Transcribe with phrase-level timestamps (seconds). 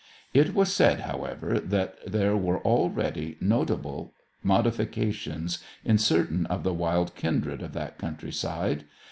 [0.33, 7.13] It was said, however, that there were already notable modifications in certain of the wild
[7.13, 8.85] kindred of that countryside.